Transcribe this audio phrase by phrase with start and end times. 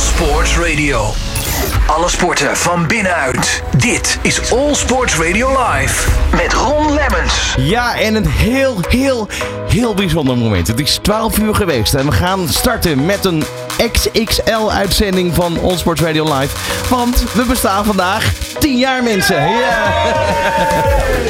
[0.00, 1.12] Sports Radio.
[1.86, 3.62] Alle sporten van binnenuit.
[3.76, 6.08] Dit is All Sports Radio Live.
[6.36, 7.54] Met Ron Lemmens.
[7.56, 9.28] Ja, en een heel, heel,
[9.68, 10.66] heel bijzonder moment.
[10.66, 13.44] Het is 12 uur geweest en we gaan starten met een
[13.92, 16.56] XXL-uitzending van All Sports Radio Live.
[16.88, 19.48] Want we bestaan vandaag 10 jaar, mensen.
[19.48, 20.04] Ja.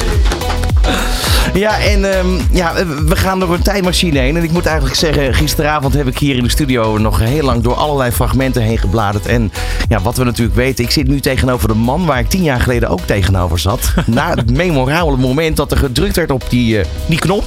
[1.53, 2.73] Ja, en ehm, ja,
[3.05, 4.37] we gaan door een tijdmachine heen.
[4.37, 7.63] En ik moet eigenlijk zeggen, gisteravond heb ik hier in de studio nog heel lang
[7.63, 9.25] door allerlei fragmenten heen gebladerd.
[9.25, 9.51] En
[9.89, 12.59] ja, wat we natuurlijk weten, ik zit nu tegenover de man waar ik tien jaar
[12.59, 13.93] geleden ook tegenover zat.
[14.05, 17.43] Na het memorabele moment dat er gedrukt werd op die, uh, die knop.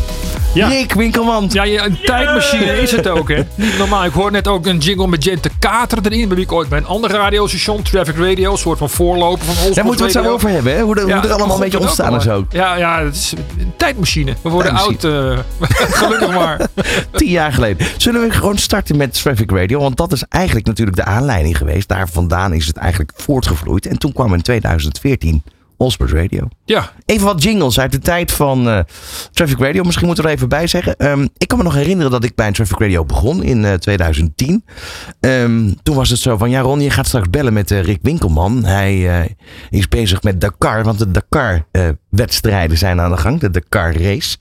[0.54, 0.68] Ja.
[0.68, 1.48] Rick Winkelman.
[1.52, 3.42] Ja, een tijdmachine is het ook, hè.
[3.54, 4.04] Niet normaal.
[4.04, 6.28] Ik hoor net ook een jingle met Jente Kater erin.
[6.28, 9.73] Bij wie ik ooit bij een ander radiostation, Traffic Radio, een soort van voorloper van
[9.73, 10.82] Daar moeten we het zo over hebben, hè?
[10.82, 12.52] Hoe, de, hoe er allemaal een beetje ontstaan is ook.
[12.52, 14.34] Ja, ja, het is een tijdmachine.
[14.42, 15.38] We worden oud, uh,
[16.00, 16.68] gelukkig maar.
[17.12, 17.86] Tien jaar geleden.
[17.96, 19.80] Zullen we gewoon starten met Traffic Radio?
[19.80, 21.88] Want dat is eigenlijk natuurlijk de aanleiding geweest.
[21.88, 23.86] Daar vandaan is het eigenlijk voortgevloeid.
[23.86, 25.42] En toen kwam in 2014
[25.85, 26.49] Allsports Radio.
[26.65, 26.93] Ja.
[27.07, 28.79] Even wat jingles uit de tijd van uh,
[29.32, 29.82] Traffic Radio.
[29.82, 31.10] Misschien moeten we er even bij zeggen.
[31.10, 34.65] Um, ik kan me nog herinneren dat ik bij Traffic Radio begon in uh, 2010.
[35.21, 37.99] Um, toen was het zo van, ja Ron, je gaat straks bellen met uh, Rick
[38.02, 38.65] Winkelman.
[38.65, 39.30] Hij eh,
[39.71, 41.66] is bezig met Dakar, want de Dakar
[42.10, 43.41] wedstrijden zijn aan de gang.
[43.41, 44.37] De Dakar race.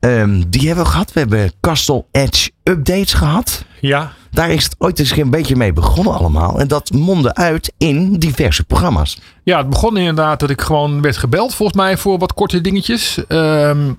[0.00, 1.12] Um, die hebben we gehad.
[1.12, 3.64] We hebben Castle Edge updates gehad.
[3.82, 4.12] Ja.
[4.30, 6.58] Daar is het ooit eens een beetje mee begonnen allemaal.
[6.58, 9.18] En dat mondde uit in diverse programma's.
[9.42, 13.18] Ja, het begon inderdaad dat ik gewoon werd gebeld volgens mij voor wat korte dingetjes.
[13.28, 13.98] Um,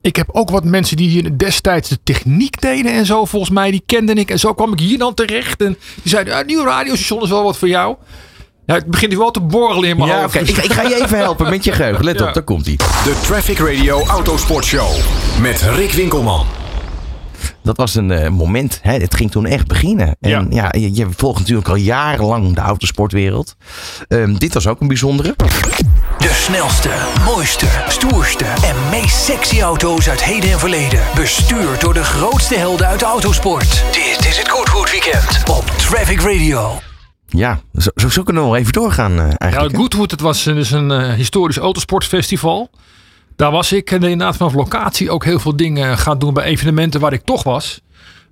[0.00, 3.24] ik heb ook wat mensen die hier destijds de techniek deden en zo.
[3.24, 4.30] Volgens mij, die kende ik.
[4.30, 5.62] En zo kwam ik hier dan terecht.
[5.62, 7.96] En die zeiden, ja, nieuw radiostation is wel wat voor jou.
[8.66, 10.36] Ja, het begint nu wel te borrelen in mijn ja, hoofd.
[10.36, 10.48] Okay.
[10.48, 12.04] Ik, ik, ga je even helpen met je geheugen.
[12.04, 12.26] Let ja.
[12.26, 12.76] op, daar komt hij.
[12.76, 14.88] De Traffic Radio Autosport Show
[15.40, 16.59] met Rick Winkelman.
[17.62, 18.78] Dat was een uh, moment.
[18.82, 20.16] Hè, het ging toen echt beginnen.
[20.20, 23.56] En ja, ja je, je, volgt natuurlijk al jarenlang de autosportwereld.
[24.08, 25.34] Um, dit was ook een bijzondere.
[26.18, 26.90] De snelste,
[27.24, 31.00] mooiste, stoerste en meest sexy auto's uit heden en verleden.
[31.14, 33.84] Bestuurd door de grootste helden uit de autosport.
[33.92, 36.78] Dit is het Goodwood Weekend op Traffic Radio.
[37.26, 39.72] Ja, zo, zo kunnen we nog even doorgaan uh, eigenlijk.
[39.72, 42.70] Ja, Goodwood, het was dus een uh, historisch autosportfestival.
[43.40, 47.12] Daar was ik inderdaad vanaf locatie ook heel veel dingen gaan doen bij evenementen waar
[47.12, 47.80] ik toch was.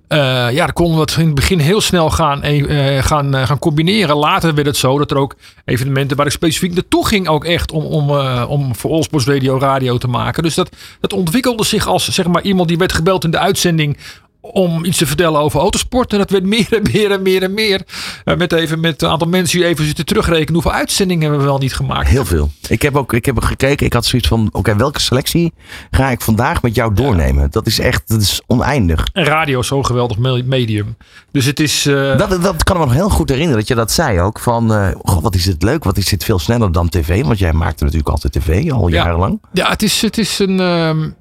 [0.07, 0.17] Uh,
[0.51, 3.59] ja, dan konden we het in het begin heel snel gaan, uh, gaan, uh, gaan
[3.59, 4.15] combineren.
[4.15, 7.71] Later werd het zo dat er ook evenementen waar ik specifiek naartoe ging, ook echt
[7.71, 8.09] om, om,
[8.47, 10.43] om voor Allsports Radio radio te maken.
[10.43, 13.97] Dus dat, dat ontwikkelde zich als zeg maar iemand die werd gebeld in de uitzending
[14.41, 16.11] om iets te vertellen over autosport.
[16.11, 17.81] En dat werd meer en meer en meer en meer.
[18.25, 20.53] Uh, met, even, met een aantal mensen die even zitten terugrekenen.
[20.53, 22.07] Hoeveel uitzendingen hebben we wel niet gemaakt?
[22.07, 22.51] Heel veel.
[22.67, 23.85] Ik heb ook, ik heb gekeken.
[23.85, 25.53] Ik had zoiets van, oké, okay, welke selectie
[25.91, 27.43] ga ik vandaag met jou doornemen?
[27.43, 27.47] Ja.
[27.49, 29.07] Dat is echt, dat is oneindig.
[29.13, 30.97] En radio is zo'n geweldig medium.
[31.31, 31.85] Dus het is...
[31.85, 32.17] Uh...
[32.17, 34.39] Dat, dat kan me nog heel goed herinneren dat je dat zei ook.
[34.39, 35.83] Van, uh, god, wat is het leuk.
[35.83, 37.23] Wat is dit veel sneller dan tv.
[37.25, 38.95] Want jij maakte natuurlijk altijd tv, al ja.
[38.95, 39.41] jarenlang.
[39.53, 41.17] Ja, het is, het is een...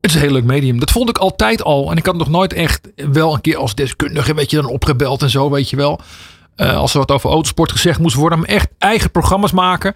[0.00, 0.78] Het is een heel leuk medium.
[0.80, 1.90] Dat vond ik altijd al.
[1.90, 5.22] En ik had nog nooit echt wel een keer als deskundige, weet je, dan opgebeld
[5.22, 6.00] en zo, weet je wel.
[6.56, 8.38] Uh, als er wat over autosport gezegd moest worden.
[8.38, 9.94] Maar echt eigen programma's maken.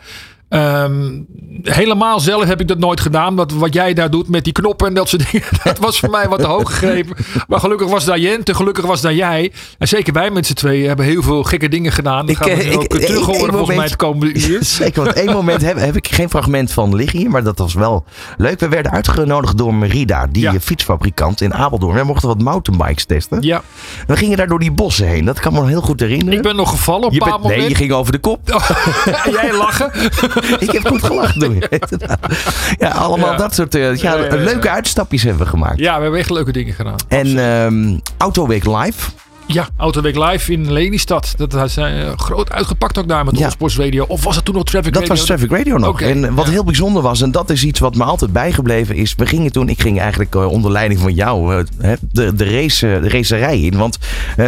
[0.55, 1.27] Um,
[1.63, 3.37] helemaal zelf heb ik dat nooit gedaan.
[3.37, 5.49] Dat, wat jij daar doet met die knoppen en dat soort dingen.
[5.65, 7.17] Dat was voor mij wat te hoog gegrepen.
[7.49, 9.53] Maar gelukkig was daar Jente, gelukkig was daar jij.
[9.79, 12.27] En zeker wij met z'n tweeën hebben heel veel gekke dingen gedaan.
[12.27, 14.65] Dat ik, gaan we ik, ook terug horen volgens moment, mij het komende uur.
[14.65, 17.31] Zeker, want één moment heb, heb, ik geen fragment van liggen hier.
[17.31, 18.05] Maar dat was wel
[18.37, 18.61] leuk.
[18.61, 20.61] We werden uitgenodigd door Merida, die ja.
[20.61, 21.97] fietsfabrikant in Apeldoorn.
[21.97, 23.43] We mochten wat mountainbikes testen.
[23.43, 23.63] Ja.
[24.07, 25.25] We gingen daar door die bossen heen.
[25.25, 26.33] Dat kan me heel goed herinneren.
[26.33, 28.41] Ik ben nog gevallen op een paar bent, Nee, je ging over de kop.
[28.55, 28.71] Oh,
[29.41, 29.91] jij lachen.
[30.67, 31.81] ik heb goed gelachen je.
[32.79, 35.79] Ja, allemaal dat soort ja, ja, leuke uitstapjes hebben we gemaakt.
[35.79, 36.97] Ja, we hebben echt leuke dingen gedaan.
[37.09, 39.11] En um, Autoweek Live.
[39.53, 41.35] Ja, Autoweek Live in Lelystad.
[41.37, 43.51] Dat is uh, groot uitgepakt ook daar met ja.
[43.51, 44.05] Sports Radio.
[44.09, 45.09] Of was het toen nog Traffic dat Radio?
[45.09, 45.89] Dat was Traffic Radio nog.
[45.89, 46.11] Okay.
[46.11, 46.53] En wat ja.
[46.53, 49.15] heel bijzonder was, en dat is iets wat me altijd bijgebleven is.
[49.15, 51.63] We gingen toen, ik ging eigenlijk uh, onder leiding van jou, uh,
[52.13, 53.77] de, de, race, de racerij in.
[53.77, 53.99] Want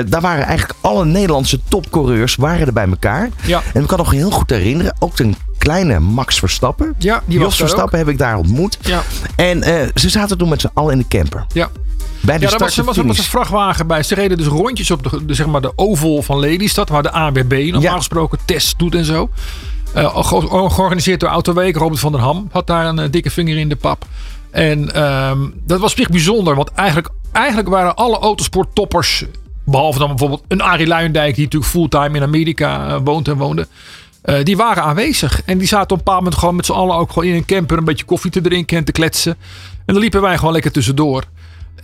[0.06, 3.30] daar waren eigenlijk alle Nederlandse topcoureurs waren er bij elkaar.
[3.46, 3.62] Ja.
[3.74, 6.94] En ik kan nog heel goed herinneren, ook een kleine Max Verstappen.
[6.98, 8.78] Ja, die Jos Verstappen heb ik daar ontmoet.
[8.80, 9.02] Ja.
[9.36, 9.62] En
[9.94, 11.46] ze zaten toen met z'n allen in de camper.
[11.52, 11.68] Ja.
[12.24, 14.02] Bij de ja, daar was, was, was een vrachtwagen bij.
[14.02, 17.12] Ze reden dus rondjes op de, de, zeg maar de oval van Lelystad, waar de
[17.12, 17.96] ANWB normaal ja.
[17.96, 19.30] gesproken tests doet en zo.
[19.96, 20.24] Uh,
[20.70, 21.76] georganiseerd door Autoweek.
[21.76, 24.04] Robert van der Ham had daar een uh, dikke vinger in de pap.
[24.50, 29.24] En um, dat was echt bijzonder, want eigenlijk, eigenlijk waren alle autosporttoppers,
[29.64, 33.66] behalve dan bijvoorbeeld een Arie Luijendijk, die natuurlijk fulltime in Amerika uh, woont en woonde.
[34.24, 35.42] Uh, die waren aanwezig.
[35.44, 37.44] En die zaten op een bepaald moment gewoon met z'n allen ook gewoon in een
[37.44, 39.36] camper een beetje koffie te drinken en te kletsen.
[39.86, 41.24] En dan liepen wij gewoon lekker tussendoor.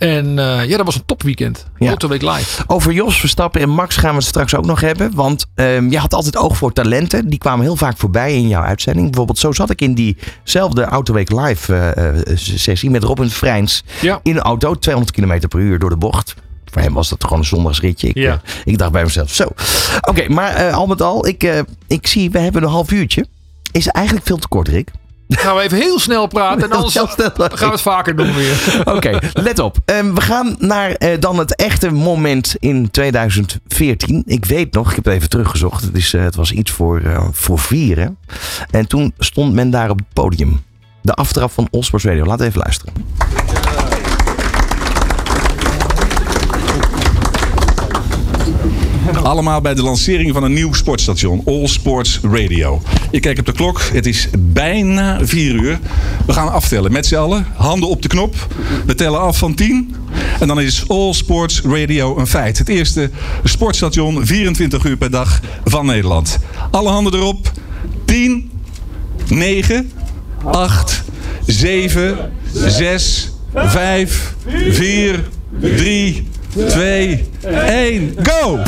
[0.01, 1.65] En eh, ja, dat was een topweekend.
[1.77, 1.87] Ja.
[1.87, 2.63] Autoweek live.
[2.67, 5.15] Over Jos Verstappen en Max gaan we het straks ook nog hebben.
[5.15, 7.27] Want ehm, je had altijd oog voor talenten.
[7.29, 9.05] Die kwamen heel vaak voorbij in jouw uitzending.
[9.07, 13.83] Bijvoorbeeld zo zat ik in diezelfde Autoweek Live eh, eh, sessie met Robin Vrijns.
[14.01, 14.19] Ja.
[14.23, 16.35] In een auto, 200 km per uur door de bocht.
[16.65, 18.07] Voor hem was dat gewoon een zondagsritje.
[18.07, 18.41] Ik, Ja.
[18.65, 19.47] ik dacht bij mezelf, zo.
[20.01, 23.25] Oké, maar al met al, ik, ik zie, we hebben een half uurtje.
[23.71, 24.91] Is eigenlijk veel te kort, Rick.
[25.39, 26.63] Gaan we even heel snel praten.
[26.63, 27.11] En anders gaan
[27.45, 28.81] we het vaker doen weer.
[28.95, 29.77] Oké, let op.
[29.85, 34.23] Ehm, we gaan naar eh, dan het echte moment in 2014.
[34.25, 35.83] Ik weet nog, ik heb het even teruggezocht.
[35.83, 38.17] Het, is, eh, het was iets voor, eh, voor vieren.
[38.71, 40.63] En toen stond men daar op het podium.
[41.01, 42.25] De aftrap van Allsports Radio.
[42.25, 42.93] Laat even luisteren.
[49.23, 52.81] Allemaal bij de lancering van een nieuw sportstation, All Sports Radio.
[53.11, 55.79] Ik kijk op de klok, het is bijna 4 uur.
[56.25, 58.47] We gaan aftellen met z'n allen, handen op de knop.
[58.85, 59.95] We tellen af van 10
[60.39, 62.57] en dan is All Sports Radio een feit.
[62.57, 63.09] Het eerste
[63.43, 66.37] sportstation 24 uur per dag van Nederland.
[66.71, 67.51] Alle handen erop.
[68.05, 68.51] 10,
[69.27, 69.91] 9,
[70.43, 71.03] 8,
[71.45, 74.35] 7, 6, 5,
[74.69, 75.27] 4,
[75.59, 76.27] 3,
[76.67, 77.29] 2,
[77.65, 78.59] 1, go!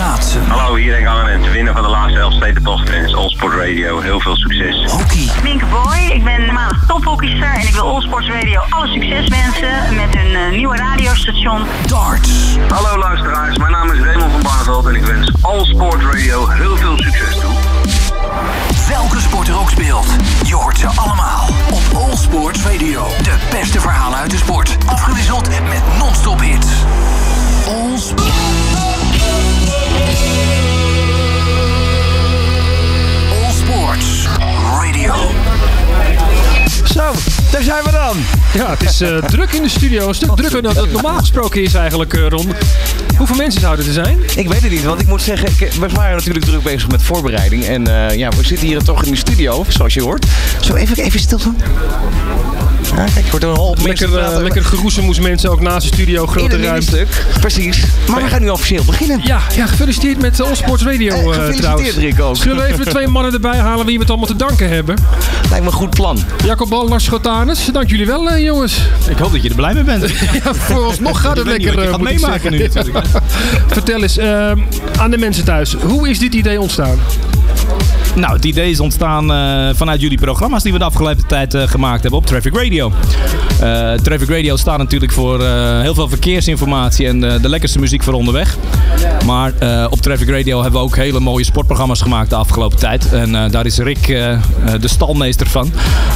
[0.00, 4.00] Schaatsen, Hallo, hier en gaan en te winnen van de laatste Elfstedentocht tijdens Allsport Radio.
[4.00, 4.90] Heel veel succes.
[4.92, 9.94] hockey, Minke Boy, ik ben normaal tophockeyster en ik wil Allsports Radio alle succes wensen
[9.94, 11.62] met hun eh, nieuwe radiostation.
[11.86, 16.76] darts, Hallo luisteraars, mijn naam is Raymond van Barneveld en ik wens Allsport Radio heel
[16.76, 17.52] veel succes toe.
[18.88, 20.06] welke sport er ook speelt.
[20.44, 20.56] Je
[37.70, 38.16] zijn we dan.
[38.54, 40.08] Ja, het is eh, druk in de studio.
[40.08, 42.52] Een stuk drukker dan het normaal gesproken is eigenlijk, eh, Ron.
[43.16, 44.18] Hoeveel mensen zouden er zijn?
[44.36, 47.02] Ik weet het niet, want ik moet zeggen, ik, we waren natuurlijk druk bezig met
[47.02, 47.64] voorbereiding.
[47.64, 50.26] En eh, ja, we zitten hier toch in de studio, zoals je hoort.
[50.60, 51.56] Zo even, even stil doen.
[52.96, 54.42] Ja, kijk, hoort een hoop Lekker, eh, praten.
[54.42, 56.26] lekker geroezemoes mensen ook naast de studio.
[56.26, 56.86] Grote een ruimte.
[56.86, 57.24] stuk.
[57.40, 57.84] Precies.
[58.08, 59.20] Maar we gaan nu officieel beginnen.
[59.24, 61.94] Ja, ja, gefeliciteerd met All Sports Radio Eh, eh, gefeliciteerd, trouwens.
[61.96, 62.36] Rick, ook.
[62.36, 64.96] Zullen we even de twee mannen erbij halen wie we het allemaal te danken hebben?
[65.50, 66.18] Lijkt me een goed plan.
[66.44, 67.64] Jacob Bal, Lars Schotanus.
[67.72, 68.78] Dank jullie wel, eh, jongens.
[69.08, 70.04] Ik hoop dat je er blij mee bent.
[70.44, 71.82] Ja, vooralsnog gaat het niet lekker.
[71.82, 73.06] eh, moet meemaken nu natuurlijk.
[73.66, 74.52] Vertel eens, eh,
[74.98, 75.74] aan de mensen thuis.
[75.82, 76.98] Hoe is dit idee ontstaan?
[78.14, 81.62] Nou, het idee is ontstaan eh, vanuit jullie programma's die we de afgelopen tijd eh,
[81.68, 82.92] gemaakt hebben op Traffic Radio.
[83.60, 88.02] Eh, Traffic Radio staat natuurlijk voor eh, heel veel verkeersinformatie en eh, de lekkerste muziek
[88.02, 88.56] voor onderweg.
[89.26, 93.12] Maar eh, op Traffic Radio hebben we ook hele mooie sportprogramma's gemaakt de afgelopen tijd.
[93.12, 94.06] En eh, daar is Rick
[94.80, 95.72] de stalmeester van.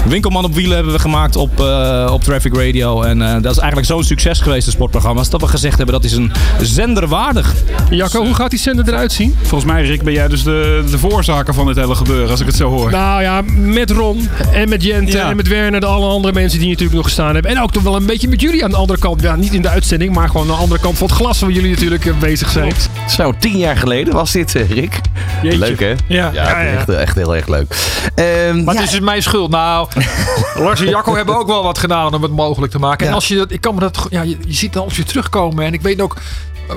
[0.08, 3.02] Winkelman op wielen hebben we gemaakt op, eh, op Traffic Radio.
[3.02, 6.04] En eh, dat is eigenlijk zo'n succes geweest, de sportprogramma's, dat we gezegd hebben dat
[6.04, 7.54] is een zender waardig.
[7.90, 9.36] Jacco, hoe gaat die zender eruit zien?
[9.42, 12.46] Volgens mij, Rick, ben jij dus de, de veroorzaker van dit hele gebeuren, als ik
[12.46, 12.90] het zo hoor.
[12.90, 15.30] Nou ja, met Ron en met Jente Ja.
[15.30, 17.50] en met Werner, de alle andere mensen die natuurlijk nog gestaan hebben.
[17.50, 19.20] En ook toch wel een beetje met jullie aan de andere kant.
[19.22, 21.50] Ja, niet in de uitzending, maar gewoon aan de andere kant van het glas waar
[21.50, 22.72] jullie natuurlijk eh, bezig zijn.
[23.08, 25.00] Zo, tien jaar geleden was dit, eh, Rick.
[25.42, 25.58] Jeetje.
[25.58, 25.88] Leuk, hè?
[25.88, 26.70] Ja, Ja, ja, ja.
[26.72, 27.76] Echt, echt heel erg leuk.
[28.14, 29.50] Ehm, Maar ja, het is dus mijn schuld.
[29.50, 29.88] Nou,
[30.58, 33.06] Lars en Jacco hebben ook wel wat gedaan om het mogelijk te maken.
[33.06, 35.02] En als je dat, ik kan me dat, ja, je, je ziet dan als je
[35.04, 35.64] terugkomen.
[35.64, 36.16] En ik weet ook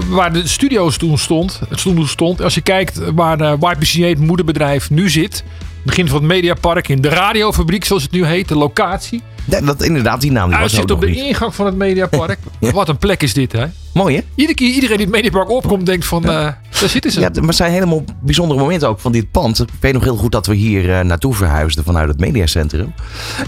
[0.07, 1.61] waar de studio's toen stond.
[1.69, 2.41] Het stond.
[2.41, 5.43] Als je kijkt waar de YPCA, het moederbedrijf, nu zit.
[5.83, 9.21] Begin van het Mediapark in de radiofabriek, zoals het nu heet, de locatie.
[9.47, 11.17] Dat, dat, inderdaad, die naam die was ook nog op de niet.
[11.19, 12.37] ingang van het Mediapark.
[12.73, 13.65] Wat een plek is dit, hè?
[13.93, 14.21] Mooi, hè?
[14.35, 17.19] Iedere keer iedereen die het Mediapark opkomt, denkt van, eh, daar zitten ze.
[17.19, 19.59] Ja, maar het zijn helemaal bijzondere momenten ook van dit pand.
[19.59, 22.93] Ik weet nog heel goed dat we hier eh, naartoe verhuisden vanuit het mediacentrum.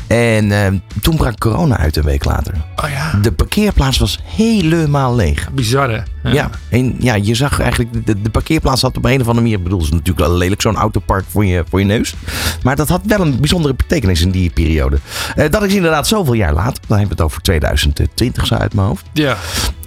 [0.07, 0.67] En eh,
[1.01, 2.53] toen brak corona uit een week later.
[2.83, 5.49] oh ja, De parkeerplaats was helemaal leeg.
[5.51, 6.01] bizar hè?
[6.23, 9.57] Ja, en ja, je zag eigenlijk, de, de parkeerplaats had op een of andere manier,
[9.57, 12.13] ik bedoel, het is natuurlijk wel lelijk zo'n autopark voor je, voor je neus.
[12.63, 14.97] Maar dat had wel een bijzondere betekenis in die periode.
[15.49, 16.83] Dat is inderdaad zoveel jaar later.
[16.87, 19.05] Dan hebben we het over 2020 zo uit mijn hoofd.
[19.13, 19.37] Ja.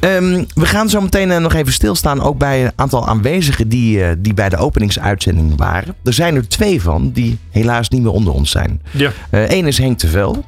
[0.00, 4.04] Ehm, we gaan zo meteen eh, nog even stilstaan, ook bij een aantal aanwezigen die,
[4.04, 5.94] eh, die bij de openingsuitzending waren.
[6.04, 8.82] Er zijn er twee van die helaas niet meer onder ons zijn.
[8.90, 9.10] ja.
[9.30, 10.44] Eén is Henk Tevel.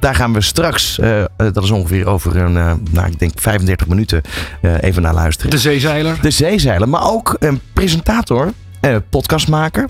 [0.00, 3.32] Daar gaan we straks, eh, eh, dat is ongeveer over een, eh, nou, ik denk
[3.40, 4.22] 35 minuten,
[4.62, 5.50] eh, even naar luisteren.
[5.50, 6.18] De zeezeiler.
[6.22, 9.88] De zeezeiler, maar ook een presentator, eh, podcastmaker,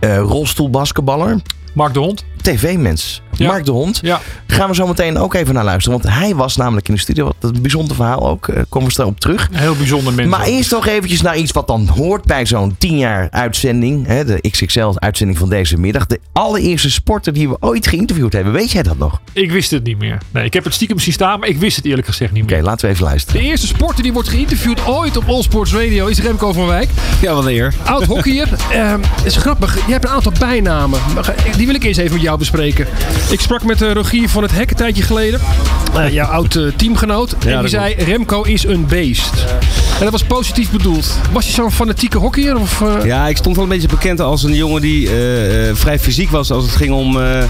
[0.00, 1.36] eh rolstoelbasketballer,
[1.74, 2.24] Mark de Hond.
[2.42, 3.22] tv-mens.
[3.36, 3.46] Ja.
[3.46, 3.98] Mark de Hond.
[4.02, 4.20] Ja.
[4.46, 6.00] Gaan we zo meteen ook even naar luisteren.
[6.02, 7.24] Want hij was namelijk in de studio.
[7.40, 8.48] Wat een bijzonder verhaal ook.
[8.48, 9.48] eh, komen we straks op terug.
[9.52, 10.28] Een heel bijzonder mens.
[10.30, 14.06] Maar eerst nog eventjes naar iets wat dan hoort bij zo'n 10 jaar uitzending.
[14.06, 16.06] Hè, de XXL-uitzending van deze middag.
[16.06, 18.52] De allereerste sporter die we ooit geïnterviewd hebben.
[18.52, 19.12] Weet jij dat nog?
[19.12, 20.18] Oké, Ik wist het niet meer.
[20.30, 22.62] Nee, ik heb het stiekem zien staan, maar ik wist het eerlijk gezegd niet meer.
[22.62, 23.40] laten we even luisteren.
[23.42, 26.88] De eerste sporter die wordt geïnterviewd ooit op All Sports Radio is Remco van Wijk.
[27.20, 27.74] Ja, wat eer.
[27.84, 28.48] Oud hockeyer.
[28.72, 29.86] Ehm het is grappig.
[29.86, 31.00] Je hebt een aantal bijnamen.
[31.56, 32.86] Die wil ik eerst even met jou bespreken.
[33.30, 35.40] Ik sprak met de Rogier van het Hek een tijdje geleden.
[35.96, 37.32] Eh, jouw oud eh, teamgenoot.
[37.46, 39.32] en die zei, Remco is een beest.
[39.98, 41.18] En dat was positief bedoeld.
[41.32, 42.56] Was je zo'n fanatieke hockeyer?
[42.60, 45.76] Of, eh, Ja, ik stond wel een beetje bekend als een jongen die eh, eh,
[45.76, 47.44] vrij fysiek was als het ging om, eh,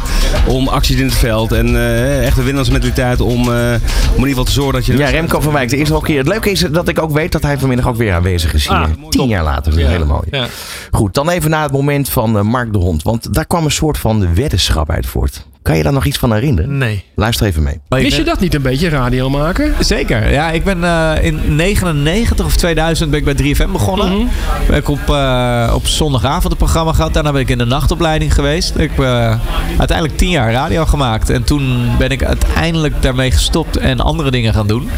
[0.47, 1.52] om acties in het veld.
[1.52, 4.97] En eh, echt een winnaarsmentaliteit om, eh, om in ieder geval te zorgen dat je...
[4.97, 6.18] Ja, Remco van Wijk, de eerste keer.
[6.18, 8.68] Het leuke is dat ik ook weet dat hij vanmiddag ook weer aanwezig is.
[8.68, 8.95] Ah, hier.
[9.09, 9.78] Tien jaar later.
[9.78, 10.23] Is heel mooi.
[10.30, 10.47] Ja.
[10.90, 13.02] Goed, dan even naar het moment van eh, Mark de Hond.
[13.02, 15.47] Want daar kwam een soort van weddenschap uit voort.
[15.66, 16.78] Kan je daar nog iets van herinneren?
[16.78, 17.04] Nee.
[17.14, 17.80] Luister even mee.
[17.88, 19.75] Wist je dat niet een beetje, radio maken?
[19.78, 20.32] Zeker.
[20.32, 24.08] Ja, ik ben eh, in 99 of 2000 ben ik bij 3FM begonnen.
[24.12, 24.26] Mhm.
[24.68, 27.14] Ben ik op, eh, op zondagavond het programma gehad.
[27.14, 28.76] Daarna ben ik in de nachtopleiding geweest.
[28.76, 29.38] Ik heb eh,
[29.78, 31.30] uiteindelijk 10 jaar radio gemaakt.
[31.30, 34.88] En toen ben ik uiteindelijk daarmee gestopt en andere dingen gaan doen.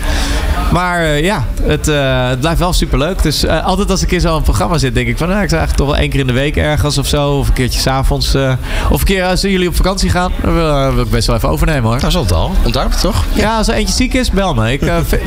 [0.72, 3.22] Maar eh, ja, het, eh, het blijft wel superleuk.
[3.22, 5.28] Dus eh, altijd als ik in zo'n programma zit, denk ik van...
[5.28, 7.30] Nou, ik zou eigenlijk toch wel één keer in de week ergens of zo.
[7.30, 8.34] Of een keertje s'avonds.
[8.34, 8.52] eh
[8.90, 10.32] of een keer als jullie op vakantie gaan.
[10.58, 12.00] Wil, eh, wil ik best wel even overnemen hoor.
[12.00, 12.50] Dat is het al.
[12.64, 13.24] Onthoud het toch?
[13.32, 14.72] Ja, als er eentje ziek is, bel me.
[14.72, 15.22] Ik, eh, vind-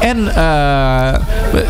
[0.00, 0.34] en eh,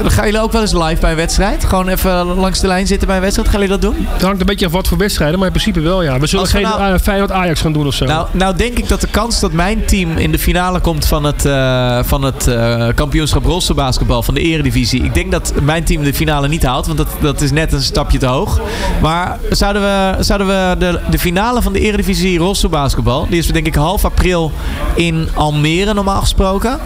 [0.04, 1.64] gaan jullie ook wel eens live bij een wedstrijd?
[1.64, 3.48] Gewoon even langs de lijn zitten bij een wedstrijd?
[3.50, 4.06] Gaan jullie dat doen?
[4.08, 6.18] Het hangt een beetje af wat voor wedstrijden, maar in principe wel ja.
[6.18, 8.04] We zullen we geen nou- Feyenoord Ajax gaan doen of zo.
[8.04, 11.24] Nou, nou denk ik dat de kans dat mijn team in de finale komt van
[11.24, 15.02] het, eh, van het eh, kampioenschap rolstoelbasketbal van de eredivisie.
[15.04, 17.82] Ik denk dat mijn team de finale niet haalt, want dat, dat is net een
[17.82, 18.60] stapje te hoog.
[19.00, 22.96] Maar zouden we, zouden we de, de finale van de eredivisie rolstoelbasketbal,
[23.28, 24.52] die is denk ik half april
[24.94, 26.78] in Almere normaal gesproken.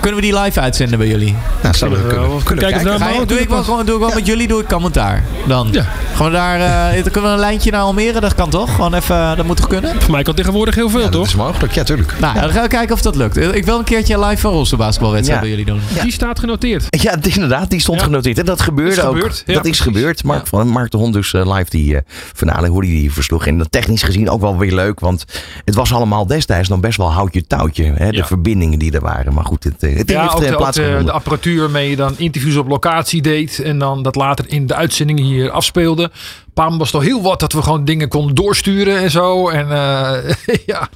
[0.00, 1.34] Kunnen we die live uitzenden bij jullie?
[1.62, 3.94] Nou, zouden we Eh, kunnen, we kunnen kijken daar je- doe ik wel, gewoon, doe
[3.94, 5.68] ik wel met jullie doe ik commentaar dan.
[5.72, 5.84] Ja.
[6.14, 8.74] Gewoon daar, eh, dan kunnen we een lijntje naar Almere, dat kan toch?
[8.74, 10.02] Gewoon even, dat moet toch kunnen?
[10.02, 11.26] Voor mij kan tegenwoordig heel veel, Ja, dat toch?
[11.26, 11.72] is mogelijk.
[11.72, 12.14] Ja, tuurlijk.
[12.20, 13.36] Nou, dan gaan we kijken of dat lukt.
[13.36, 15.48] Ik wil een keertje live een rolstoelbasketbalwedstrijd Ja.
[15.48, 16.02] bij jullie doen.
[16.02, 16.86] Die staat genoteerd.
[17.02, 18.04] Ja, inderdaad, die stond Ja.
[18.04, 18.38] genoteerd.
[18.38, 19.14] En dat gebeurde Is ook.
[19.14, 20.24] gebeurd, ja, dat is gebeurd.
[20.24, 22.02] Mark, van, Mark de Hond dus eh, live die eh,
[22.34, 23.46] finale, hoe die die versloeg.
[23.46, 25.00] En dat technisch gezien ook wel weer leuk.
[25.00, 25.24] Want
[25.64, 27.92] het was allemaal destijds nog best wel houtje touwtje.
[27.94, 29.34] Hè, de verbindingen die er waren.
[29.34, 31.96] Maar goed, het, eh, het Ja, heeft ook de, ook de, de apparatuur waarmee je
[31.96, 33.58] dan interviews op locatie deed.
[33.58, 36.10] En dan dat later in de uitzendingen hier afspeelde.
[36.54, 39.48] Pam was toch heel wat dat we gewoon dingen konden doorsturen en zo.
[39.48, 40.34] En eh,
[40.66, 40.88] ja,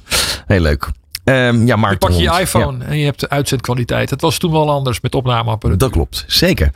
[0.45, 0.89] Heel leuk.
[1.23, 2.41] Ehm, ja, Mark je pak je Hond.
[2.41, 4.09] iPhone en je hebt de uitzendkwaliteit.
[4.09, 5.77] Het was toen wel anders met opnameapparatuur.
[5.77, 6.71] dat klopt, zeker.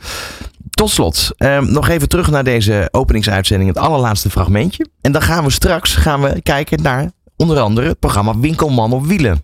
[0.70, 3.68] Tot slot, ehm, nog even terug naar deze openingsuitzending.
[3.74, 4.86] Het allerlaatste fragmentje.
[5.00, 7.10] En dan gaan we straks gaan we kijken naar
[7.40, 9.42] onder andere het programma Winkelman op Wielen.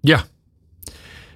[0.00, 0.24] Ja.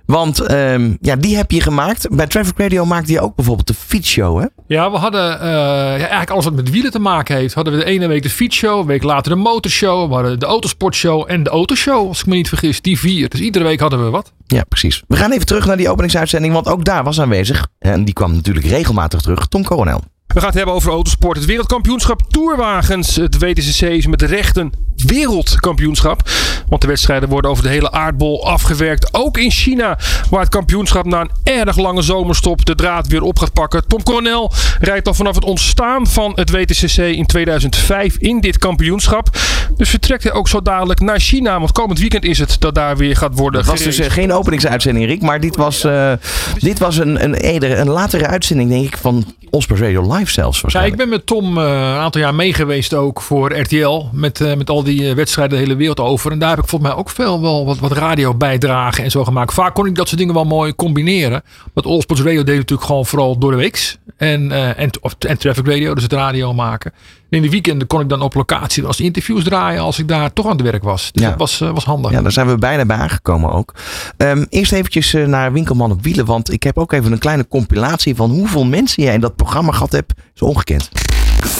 [0.07, 2.17] Want ehm, ja, die heb je gemaakt.
[2.17, 4.47] Bij Traffic Radio maakte je ook bijvoorbeeld de fietsshow, hè?
[4.67, 7.55] Ja, we hadden eh, ja, eigenlijk alles wat met wielen te maken heeft.
[7.55, 10.09] Hadden we de ene week de fietsshow, een week later de motorshow.
[10.09, 12.81] We hadden de autosportshow en de autoshow, als ik me niet vergis.
[12.81, 13.29] Die vier.
[13.29, 14.33] Dus iedere week hadden we wat.
[14.47, 15.03] Ja, precies.
[15.09, 17.69] We gaan even terug naar die openingsuitzending, want ook daar was aanwezig.
[17.79, 20.03] En die kwam natuurlijk regelmatig terug, Tom Coronel.
[20.33, 21.37] We gaan het hebben over autosport.
[21.37, 23.17] Het wereldkampioenschap Tourwagens.
[23.17, 26.31] Het WTCC is met recht een wereldkampioenschap.
[26.69, 29.15] Want de wedstrijden worden over de hele aardbol afgewerkt.
[29.15, 29.99] Ook in China,
[30.31, 33.87] waar het kampioenschap na een erg lange zomerstop de draad weer op gaat pakken.
[33.87, 39.29] Tom Coronel rijdt al vanaf het ontstaan van het WTCC in 2005 in dit kampioenschap.
[39.77, 41.59] Dus vertrekt hij ook zo dadelijk naar China.
[41.59, 44.33] Want komend weekend is het dat daar weer gaat worden Het was dus eh, geen
[44.33, 46.13] openingsuitzending, Rick, maar dit was, eh,
[46.59, 50.61] dit was een, een, eerder, een latere uitzending, denk ik, van Osprey Radio Live zelfs
[50.61, 50.97] Ja, ik waarschijnlijk.
[50.97, 54.09] ben met Tom eh, een aantal jaar mee geweest ook voor RTL.
[54.13, 56.33] Met, eh, met al die eh, wedstrijden de hele wereld over.
[56.33, 59.25] En daar heb ik volgens mij ook veel wel wat, wat radio bijdragen en zo
[59.25, 59.55] gemaakt.
[59.55, 61.43] Vaak kon ik dat soort dingen wel mooi combineren.
[61.73, 63.99] Want All Sports Radio deed natuurlijk gewoon vooral door de weeks.
[64.17, 66.93] En, en, of, en Traffic Radio, dus het radio maken.
[67.33, 70.33] En in de weekenden kon ik dan op locatie als interviews draaien als ik daar
[70.33, 71.13] toch aan het werk was.
[71.13, 71.29] Dus Ja.
[71.29, 72.11] dat was, eh, was handig.
[72.11, 73.75] Ja, daar zijn we bijna bij aangekomen ook.
[74.17, 77.49] Ehm, eerst eventjes eh, naar Winkelman op Wielen, want ik heb ook even een kleine
[77.49, 80.13] compilatie van hoeveel mensen jij in dat programma gehad hebt.
[80.35, 80.89] Zo ongekend.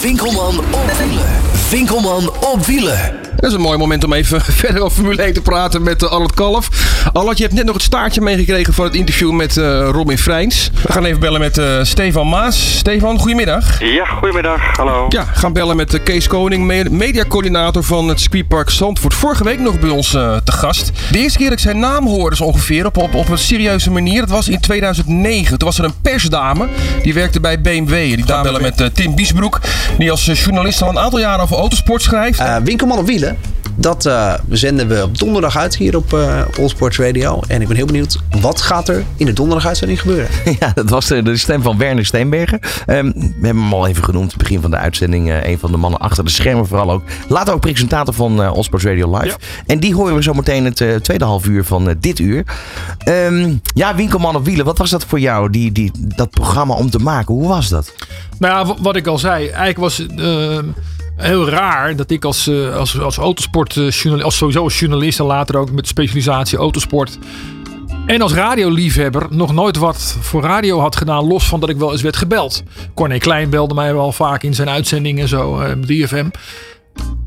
[0.01, 1.25] Winkelman op wielen.
[1.69, 3.32] Winkelman op wielen.
[3.43, 6.09] Dat is een mooi moment om even verder over Formule 1 te praten met uh,
[6.09, 6.69] Allard Kalf.
[7.13, 10.69] Allard, je hebt net nog het staartje meegekregen van het interview met eh, Robin Freins.
[10.83, 12.77] We gaan even bellen met eh, Stefan Maas.
[12.77, 13.79] Stefan, goedemiddag.
[13.83, 14.77] Ja, goedemiddag.
[14.77, 15.05] Hallo.
[15.09, 19.13] Ja, we gaan bellen met uh, Kees Koning, me- mediacoördinator van het circuitpark Zandvoort.
[19.13, 20.91] Vorige week nog bij ons eh, te gast.
[21.11, 23.91] De eerste keer dat ik zijn naam hoorde, zo ongeveer, op, op, op een serieuze
[23.91, 25.57] manier, dat was in 2009.
[25.57, 26.67] Toen was er een persdame,
[27.01, 27.89] die werkte bij BMW.
[27.89, 29.59] Die gaan bellen met Tim Biesbroek,
[29.97, 32.39] die als journalist al een aantal jaren over autosport schrijft.
[32.39, 33.32] Eh, Winkelman op wielen.
[33.75, 37.41] Dat eh, zenden we op donderdag uit hier op eh Allsports Radio.
[37.47, 40.27] En ik ben heel benieuwd, wat gaat er in de donderdaguitzending gebeuren?
[40.59, 42.59] Ja, dat was de, de stem van Werner Steenbergen.
[42.85, 44.37] Ehm, we hebben hem al even genoemd.
[44.37, 45.29] Begin van de uitzending.
[45.29, 47.03] eh, een van de mannen achter de schermen vooral ook.
[47.27, 49.37] Later ook presentator van eh Allsports Radio Live.
[49.65, 52.43] En die horen we zo meteen het tweede half uur van dit uur.
[52.97, 54.65] Ehm, ja, Winkelman op wielen.
[54.65, 57.33] Wat was dat voor jou, die, die, dat programma om te maken?
[57.33, 57.93] Hoe was dat?
[58.37, 60.05] Nou ja, wat ik al zei, eigenlijk was
[61.15, 65.57] heel raar dat ik als, eh, als, als autosportjournalist, als sowieso als journalist en later
[65.57, 67.17] ook met specialisatie autosport.
[68.05, 71.91] En als radioliefhebber nog nooit wat voor radio had gedaan, los van dat ik wel
[71.91, 72.63] eens werd gebeld.
[72.93, 76.29] Corné Klein belde mij wel vaak in zijn uitzendingen en zo, eh, met 3FM.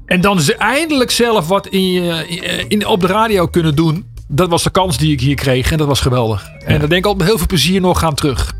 [0.06, 4.06] En dan eindelijk zelf wat in, je- in, op de radio kunnen doen.
[4.28, 6.50] Dat was de kans die ik hier kreeg en dat was geweldig.
[6.64, 8.54] En daar denk ik al met heel veel plezier nog aan terug.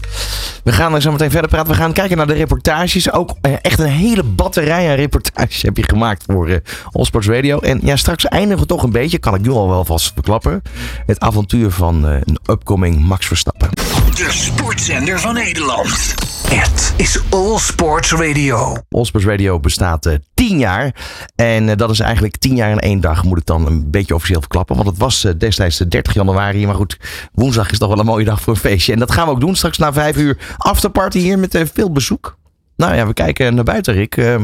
[0.65, 1.71] We gaan er zo meteen verder praten.
[1.71, 3.13] We gaan kijken naar de reportages.
[3.13, 6.57] Ook eh, echt een hele batterij aan reportages heb je gemaakt voor eh
[6.93, 7.59] Allsports Radio.
[7.59, 10.63] En ja, straks eindigen we toch een beetje, kan ik nu al wel vast verklappen.
[11.07, 13.69] Het avontuur van eh, een upcoming Max Verstappen.
[14.17, 16.15] De sportzender van Nederland.
[16.49, 18.77] Het is All Sports Radio.
[18.91, 20.95] Allsports Radio bestaat eh 10 jaar.
[21.35, 24.15] En eh, dat is eigenlijk 10 jaar in één dag, moet ik dan een beetje
[24.15, 24.77] officieel verklappen.
[24.77, 26.67] Want het was eh, destijds de 30 januari.
[26.67, 26.99] Maar goed,
[27.33, 28.93] woensdag is toch wel een mooie dag voor een feestje.
[28.93, 32.37] En dat gaan we ook doen straks na 5 uur afterparty hier met veel bezoek.
[32.77, 34.17] Nou ja, we kijken naar buiten, Rick.
[34.17, 34.41] Eh,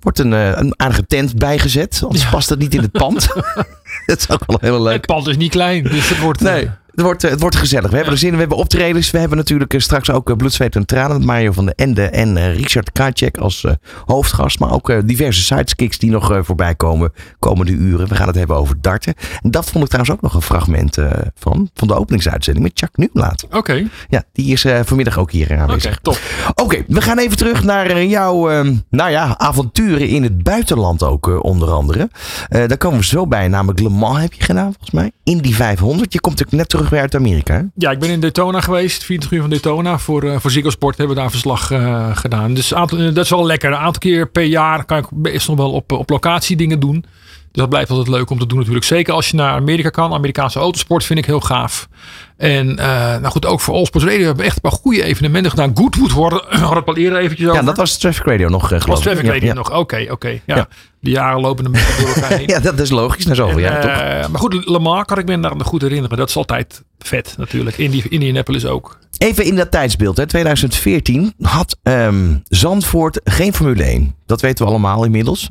[0.00, 2.00] wordt een, eh, een aardige tent bijgezet.
[2.04, 3.28] Anders past het niet in het pand.
[4.06, 4.92] dat is ook wel heel leuk.
[4.92, 6.40] Het pand is niet klein, dus het wordt...
[6.40, 6.70] Nee.
[6.96, 7.90] Het wordt, eh, het wordt gezellig.
[7.90, 8.34] We hebben er zin in.
[8.34, 9.10] We hebben optredens.
[9.10, 11.16] We hebben natuurlijk eh, straks ook eh, Bloed, Zweet en Tranen.
[11.16, 13.66] Met Mario van den Ende en Richard Kacek als
[14.06, 14.58] hoofdgast.
[14.58, 18.08] Maar ook diverse sidekicks die nog voorbij komen komende uren.
[18.08, 19.14] We gaan het hebben over darten.
[19.42, 20.98] En dat vond ik trouwens ook nog een fragment
[21.34, 21.70] van.
[21.74, 23.46] Van de openingsuitzending met Chuck Newlaat.
[23.50, 23.88] Oké.
[24.08, 25.90] Ja, die is vanmiddag ook hier aanwezig.
[25.90, 26.18] Oké, top.
[26.54, 31.44] Oké, we gaan even terug naar jouw eh, nou ja, avonturen in het buitenland ook
[31.44, 32.10] onder andere.
[32.48, 33.48] Daar komen we zo bij.
[33.48, 35.10] Namelijk Le Mans heb je gedaan volgens mij.
[35.24, 36.12] Indy 500.
[36.12, 37.68] Je komt natuurlijk net terug weer uit Amerika.
[37.74, 39.98] Ja, ik ben in Daytona geweest, 24 uur van Daytona.
[39.98, 42.54] Voor, eh voor Ziggo Sport hebben we daar verslag eh, gedaan.
[42.54, 43.70] Dus aantal, eh, dat is wel lekker.
[43.70, 47.00] Een aantal keer per jaar kan ik best nog wel op, op locatie dingen doen.
[47.00, 48.84] Dus dat blijft altijd leuk om te doen natuurlijk.
[48.84, 50.12] Zeker als je naar Amerika kan.
[50.12, 51.88] Amerikaanse autosport vind ik heel gaaf.
[52.36, 55.50] En eh, nou goed, ook voor Allsports Radio hebben we echt een paar goede evenementen
[55.50, 55.70] gedaan.
[55.74, 57.60] Goodwood hadden hadden het al eerder eventjes over.
[57.60, 59.04] Ja, dat was Traffic Radio nog, eh, geloof was ik.
[59.04, 59.54] Traffic Ja, Radio ja.
[59.54, 59.72] nog.
[59.72, 60.28] Oké, oké.
[60.28, 60.56] ja.
[60.56, 60.68] Ja.
[61.00, 62.46] De jaren lopen een beetje door elkaar heen.
[62.54, 63.26] Ja, dat is logisch.
[63.26, 63.90] Na zoveel jaar, toch?
[63.90, 66.16] eh, maar goed, Le Mans kan ik me daar nog goed herinneren.
[66.16, 67.76] Dat is altijd vet natuurlijk.
[67.78, 68.98] Indi Indianapolis ook.
[69.18, 70.16] Even in dat tijdsbeeld.
[70.16, 70.26] Hè.
[70.26, 74.14] 2014 had ehm, Zandvoort geen Formule 1.
[74.26, 75.48] Dat weten we allemaal inmiddels.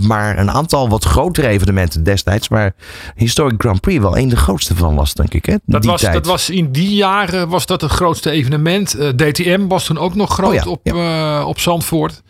[0.00, 2.48] Maar een aantal wat grotere evenementen destijds.
[2.48, 2.74] Waar
[3.14, 5.46] Historic Grand Prix wel een de grootste van was, denk ik.
[5.46, 5.54] Hè?
[5.64, 6.12] Dat Die was, tijd.
[6.14, 8.94] dat was in die jaren was dat het grootste evenement.
[8.94, 12.22] Eh, DTM was toen ook nog groot Oh ja, op, eh, op Zandvoort.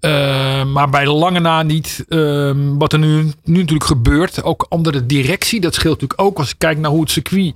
[0.00, 2.04] Eh, maar bij de lange na niet.
[2.08, 4.42] Ehm, wat er nu, nu natuurlijk gebeurt.
[4.42, 5.60] Ook andere directie.
[5.60, 7.54] Dat scheelt natuurlijk ook als je kijkt naar hoe het circuit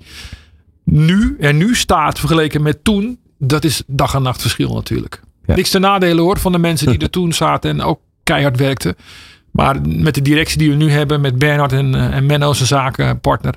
[0.84, 3.18] nu er nu staat vergeleken met toen.
[3.38, 5.20] Dat is dag en nacht verschil natuurlijk.
[5.46, 8.96] Niks te nadelen hoor van de mensen die er toen zaten en ook keihard werkten.
[9.58, 12.68] Maar met de directie die we nu hebben, met Bernhard en, eh, en Menno zijn
[12.68, 13.54] zakenpartner.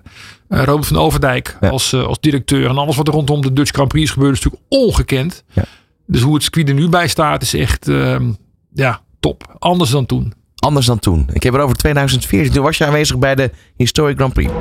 [0.48, 2.70] eh Robert van Overdijk als, eh, als directeur.
[2.70, 5.44] En alles wat er rondom de Dutch Grand Prix is gebeurd is natuurlijk ongekend.
[6.08, 8.32] Dus hoe het circuit er nu bij staat is echt ehm,
[8.74, 9.56] ja, top.
[9.60, 10.34] Anders dan toen.
[10.56, 11.30] Anders dan toen.
[11.34, 12.52] Ik heb het over 2014.
[12.52, 14.52] Toen was je aanwezig bij de Historic Grand Prix.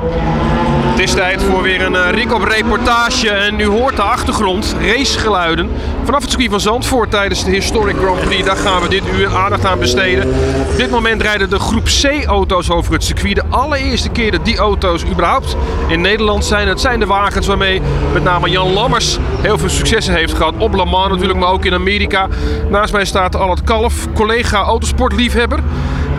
[0.91, 3.29] Het is tijd voor weer een eh, Rick op reportage.
[3.29, 5.69] En u hoort de achtergrond, racegeluiden.
[6.03, 8.45] Vanaf het circuit van Zandvoort tijdens de Historic Grand Prix.
[8.45, 10.27] Daar gaan we dit uur aandacht aan besteden.
[10.71, 13.35] Op dit moment rijden de groep C-auto's over het circuit.
[13.35, 15.55] De allereerste keer dat die auto's überhaupt
[15.87, 16.67] in Nederland zijn.
[16.67, 17.81] Het zijn de wagens waarmee
[18.13, 20.53] met name Jan Lammers heel veel successen heeft gehad.
[20.57, 22.27] Op Le Mans natuurlijk, maar ook in Amerika.
[22.69, 25.59] Naast mij staat Albert Kalf, collega autosportliefhebber.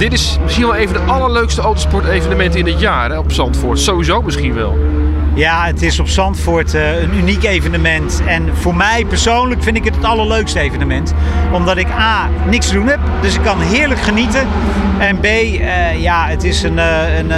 [0.03, 3.79] Dit is misschien wel even de allerleukste autosportevenementen in het jaar op Zandvoort.
[3.79, 4.79] Sowieso misschien wel.
[5.35, 8.23] Ja, het is op Zandvoort eh, een uniek evenement.
[8.27, 11.15] En voor mij persoonlijk vind ik het het allerleukste evenement.
[11.53, 12.99] Omdat ik A, niks te doen heb.
[13.21, 14.47] Dus ik kan heerlijk genieten.
[14.99, 17.31] En B, eh, ja, het is een, eh, een,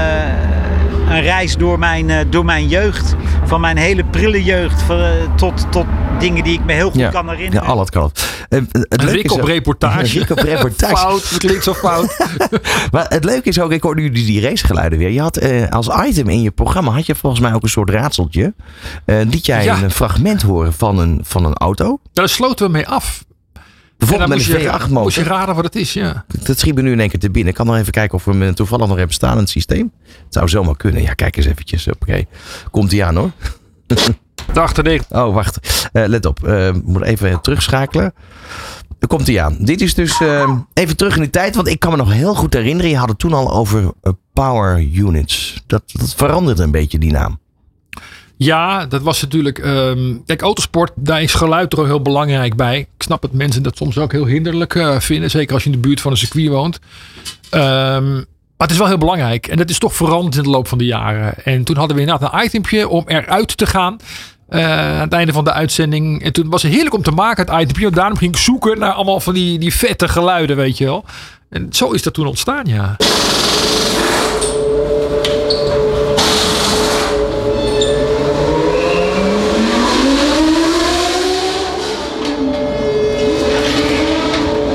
[1.08, 3.14] een reis door mijn, eh, door mijn jeugd.
[3.44, 5.86] Van mijn hele prille jeugd van, eh, tot, tot
[6.18, 7.66] dingen die ik me heel goed kan Ja, herinneren.
[7.68, 8.10] al het kan.
[8.48, 10.06] Eh, het leuke Rick is op reportage.
[10.18, 10.96] Rick op reportage.
[10.96, 12.16] fout, het klinkt zo fout.
[12.92, 15.10] Maar het leuke is ook, ik hoorde nu die, die racegeluiden weer.
[15.10, 17.90] Je had eh, als item in je programma, had je volgens mij ook een soort
[17.90, 18.54] raadseltje.
[19.04, 19.82] Eh liet jij Ja.
[19.82, 21.98] een fragment horen van een, van een auto.
[22.12, 23.24] Daar sloten we mee af.
[23.98, 25.02] Bijvoorbeeld met een moest je- V8 motor.
[25.02, 26.24] Moest je raden wat het is, ja.
[26.42, 27.50] Dat schiet me nu in één keer te binnen.
[27.50, 29.92] Ik kan nog even kijken of we hem toevallig nog hebben staan in het systeem.
[30.06, 31.02] Het zou zomaar kunnen.
[31.02, 31.88] Ja, kijk eens eventjes.
[31.88, 32.24] Oké,
[32.70, 33.30] komt hij aan hoor.
[33.86, 35.10] De 98.
[35.18, 35.88] Oh, wacht.
[35.92, 36.44] Eh, let op.
[36.44, 38.12] Eh, Ik moet even terugschakelen.
[38.98, 39.56] daar komt hij aan.
[39.60, 42.34] Dit is dus eh, even terug in de tijd, want ik kan me nog heel
[42.34, 42.90] goed herinneren.
[42.90, 45.62] Je had het toen al over eh, power units.
[45.66, 47.38] Dat, dat veranderde een beetje, die naam.
[48.36, 49.58] Ja, dat was natuurlijk.
[49.58, 52.78] ehm, kijk, autosport, daar is geluid toch heel belangrijk bij.
[52.78, 55.30] Ik snap dat mensen dat soms ook heel hinderlijk eh, vinden.
[55.30, 56.78] Zeker als je in de buurt van een circuit woont.
[57.50, 58.12] Ehm,
[58.56, 59.46] maar het is wel heel belangrijk.
[59.46, 61.44] En dat is toch veranderd in de loop van de jaren.
[61.44, 63.96] En toen hadden we inderdaad een itempje om eruit te gaan.
[64.48, 66.22] eh, aan het einde van de uitzending.
[66.22, 67.90] En toen was het heerlijk om te maken, het itempje.
[67.90, 71.04] Daarom ging ik zoeken naar allemaal van die, die vette geluiden, weet je wel.
[71.50, 72.96] En zo is dat toen ontstaan, ja.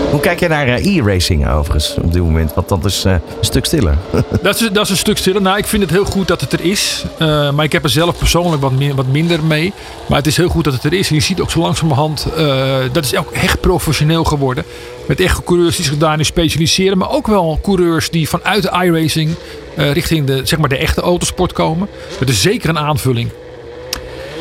[0.09, 2.53] Hoe kijk jij naar eh, e-racing overigens op dit moment?
[2.53, 3.97] Want dat is eh, een stuk stiller.
[4.41, 5.41] Dat is, dat is een stuk stiller.
[5.41, 7.03] Nou, ik vind het heel goed dat het er is.
[7.17, 9.73] Eh, maar ik heb er zelf persoonlijk wat, meer, wat minder mee.
[10.07, 11.09] Maar het is heel goed dat het er is.
[11.09, 14.63] En je ziet ook zo langzamerhand, eh dat is ook echt professioneel geworden.
[15.07, 16.97] Met echt coureurs die zich daarin specialiseren.
[16.97, 19.35] Maar ook wel coureurs die vanuit de iRacing
[19.75, 21.87] eh richting de, zeg maar de echte autosport komen.
[22.19, 23.29] Dat is zeker een aanvulling.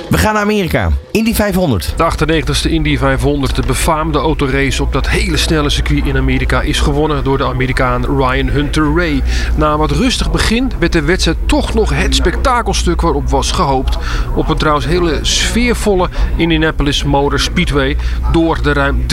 [0.09, 0.91] We gaan naar Amerika.
[1.11, 1.95] Indy 500.
[1.97, 6.81] De 98e Indy 500, de befaamde autorace op dat hele snelle circuit in Amerika, is
[6.81, 9.23] gewonnen door de Amerikaan Ryan Hunter Ray.
[9.57, 13.99] Na wat rustig begin werd de wedstrijd toch nog het spektakelstuk waarop was gehoopt.
[14.35, 17.97] Op een trouwens hele sfeervolle Indianapolis Motor Speedway.
[18.33, 19.07] Door de ruim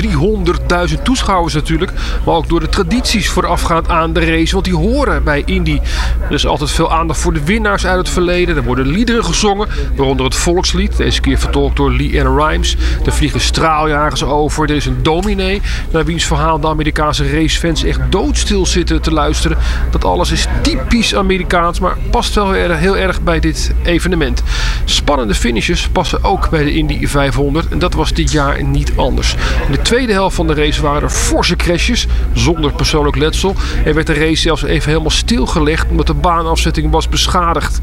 [0.90, 1.92] 300.000 toeschouwers natuurlijk,
[2.26, 5.80] maar ook door de tradities voorafgaand aan de race, want die horen bij Indy.
[6.28, 8.56] Er is altijd veel aandacht voor de winnaars uit het verleden.
[8.56, 10.85] Er worden liederen gezongen, waaronder het volkslied.
[10.98, 12.76] Deze keer vertolkt door Lee Ann Rimes.
[13.06, 14.70] Er vliegen straaljagers over.
[14.70, 19.58] Er is een dominee naar wiens verhaal de Amerikaanse racefans echt doodstil zitten te luisteren.
[19.92, 24.44] Dat alles is typisch Amerikaans, maar past wel heel erg, bij dit evenement.
[24.86, 29.36] Spannende finishes passen ook bij de Indy 500 en dat was dit jaar niet anders.
[29.66, 33.56] In de tweede helft van de race waren er forse crashes zonder persoonlijk letsel.
[33.86, 37.82] Er werd de race zelfs even helemaal stilgelegd omdat de baanafzetting was beschadigd.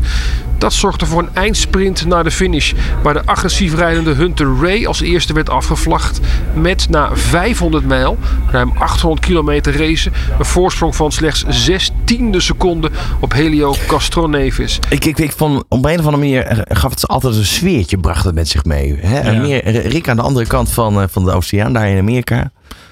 [0.59, 5.01] Dat zorgde voor een eindsprint naar de finish, waar de agressief rijdende Hunter Ray als
[5.01, 6.21] eerste werd afgevlacht.
[6.55, 8.19] Met na 500 mijl,
[8.51, 14.79] ruim 800 kilometer racen, een voorsprong van slechts 6 tiende seconden op Helio Castroneves.
[14.89, 17.99] Ik, ik, ik vond, op een of andere manier eh, gaf het altijd een sfeertje,
[17.99, 18.97] bracht het met zich mee.
[19.01, 19.31] Hè?
[19.31, 19.41] Ja.
[19.41, 22.51] Meer, Rick aan de andere kant van, eh, van de oceaan, daar in Amerika.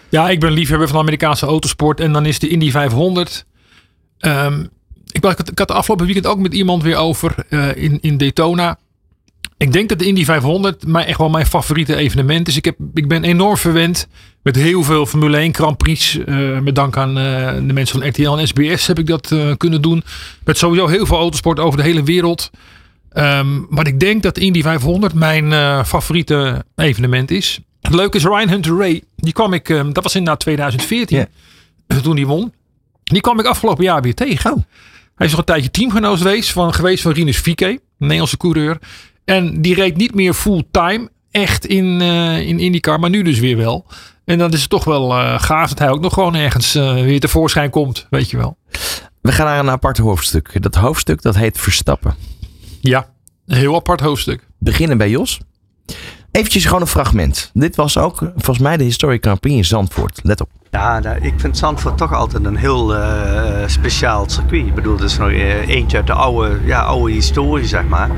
[0.08, 2.00] Ja, ik ben liefhebber van Amerikaanse autosport.
[2.00, 3.46] En dan is de Indy 500.
[4.18, 4.60] Ehm,
[5.06, 7.98] ik, ik, had, ik had de afgelopen weekend ook met iemand weer over eh, in,
[8.00, 8.78] in Daytona.
[9.60, 12.56] Ik denk dat de Indy 500 mij echt wel mijn favoriete evenement is.
[12.56, 14.08] Ik, heb, ik ben enorm verwend
[14.42, 16.18] met heel veel Formule 1 Grand Prix.
[16.18, 19.50] eh, met dank aan eh, de mensen van RTL en SBS heb ik dat eh,
[19.56, 20.02] kunnen doen.
[20.44, 22.50] Met sowieso heel veel autosport over de hele wereld.
[23.10, 27.60] Ehm, maar ik denk dat Indy 500 mijn favoriete evenement is.
[27.80, 29.02] Het leuke is Ryan Hunter Ray.
[29.16, 31.26] Die kwam ik, ehm, dat was in 2014.
[32.02, 32.52] Toen hij won.
[33.04, 34.66] Die kwam ik afgelopen jaar weer tegen.
[35.14, 37.42] Hij is nog een tijdje teamgenoot geweest van, geweest van Rinus.
[37.44, 38.78] Een Nederlandse coureur.
[39.30, 43.00] En die reed niet meer fulltime echt in, eh in IndyCar.
[43.00, 43.86] Maar nu dus weer wel.
[44.24, 46.94] En dan is het toch wel eh, gaaf dat hij ook nog gewoon ergens eh,
[46.94, 48.06] weer tevoorschijn komt.
[48.10, 48.56] Weet je wel.
[49.20, 50.62] We gaan naar een apart hoofdstuk.
[50.62, 52.14] Dat hoofdstuk dat heet Verstappen.
[52.80, 53.08] Ja,
[53.46, 54.46] een heel apart hoofdstuk.
[54.58, 55.40] Beginnen bij Jos.
[56.32, 57.50] Eventjes gewoon een fragment.
[57.54, 60.20] Dit was ook volgens mij de Historic Grand Prix in Zandvoort.
[60.22, 60.48] Let op.
[60.70, 64.66] Ja, nou, ik vind Zandvoort toch altijd een heel eh, speciaal circuit.
[64.66, 68.10] Ik bedoel, het is nog eh, eentje uit de oude, ja, oude historie, zeg maar.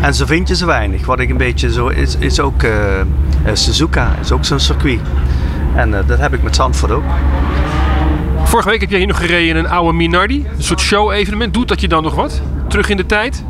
[0.00, 1.06] En zo vind je ze weinig.
[1.06, 3.06] Wat ik een beetje zo is, is ook eh, eh,
[3.52, 5.00] Suzuka, is ook zo'n circuit.
[5.74, 7.04] En eh, dat heb ik met Zandvoort ook.
[8.44, 10.46] Vorige week heb jij hier nog gereden in een oude Minardi.
[10.56, 11.54] Een soort show-evenement.
[11.54, 12.42] Doet dat je dan nog wat?
[12.68, 13.44] Terug in de tijd?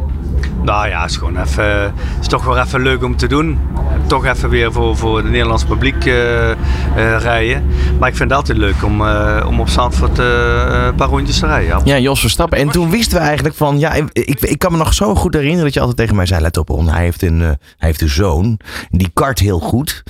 [0.63, 3.59] Nou ja, het is gewoon even, het is toch wel even leuk om te doen.
[4.07, 6.57] Toch even weer voor, voor het Nederlands publiek eh, eh,
[6.97, 7.67] rijden.
[7.99, 11.47] Maar ik vind het altijd leuk om, eh, om op Zandvoort een paar rondjes te
[11.47, 11.81] rijden.
[11.85, 11.99] ja.
[11.99, 12.59] Jos Verstappen.
[12.59, 15.65] En toen wisten we eigenlijk van, ja, ik, ik kan me nog zo goed herinneren
[15.65, 18.09] dat je altijd tegen mij zei, let op, Ron, hij heeft een, hij heeft een
[18.09, 20.03] zoon, die kart heel goed.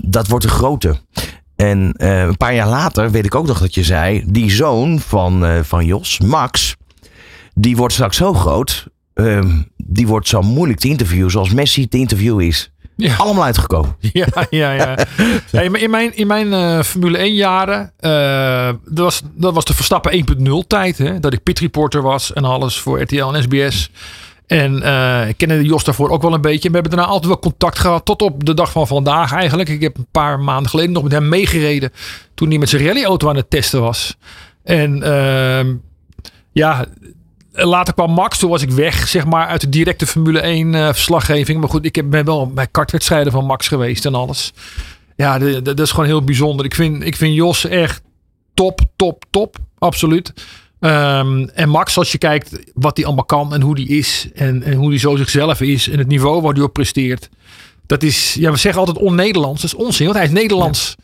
[0.00, 0.96] Dat wordt een grote.
[1.56, 5.46] En een paar jaar later weet ik ook nog dat je zei, die zoon van,
[5.64, 6.76] van Jos, Max,
[7.54, 11.98] die wordt straks zo groot, ehm, die wordt zo moeilijk te interviewen zoals Messi te
[11.98, 12.72] interviewen is.
[13.18, 13.96] Allemaal uitgekomen.
[14.12, 14.96] Ja, ja, ja.
[15.50, 19.74] Hey, in mijn, in mijn eh, Formule 1 jaren, eh, dat, was, dat was de
[19.74, 20.98] Verstappen 1.0 tijd.
[20.98, 21.20] Hè?
[21.20, 23.90] Dat ik pit reporter was en alles voor RTL en SBS.
[24.46, 26.68] En eh, ik kende Jos daarvoor ook wel een beetje.
[26.68, 28.04] We hebben daarna altijd wel contact gehad.
[28.04, 29.68] Tot op de dag van vandaag eigenlijk.
[29.68, 31.92] Ik heb een paar maanden geleden nog met hem meegereden.
[32.34, 34.16] Toen hij met zijn rallyauto aan het testen was.
[34.62, 35.74] En ehm,
[36.52, 36.86] ja,
[37.54, 38.38] later kwam Max.
[38.38, 41.60] Toen was ik weg, zeg maar, uit de directe Formule 1 eh, verslaggeving.
[41.60, 44.52] Maar goed, ik heb, ben wel bij kartwedstrijden van Max geweest en alles.
[45.16, 46.66] Ja, dat is gewoon heel bijzonder.
[46.66, 48.02] Ik vind, ik vind Jos echt
[48.54, 49.56] top, top, top.
[49.78, 50.32] Absoluut.
[50.80, 54.28] Ehm, en Max, als je kijkt wat hij allemaal kan en hoe die is.
[54.34, 55.88] En, en hoe hij zo zichzelf is.
[55.88, 57.28] En het niveau waar hij op presteert.
[57.86, 59.62] Dat is, ja, we zeggen altijd on-Nederlands.
[59.62, 60.94] Dat is onzin, want hij is Nederlands.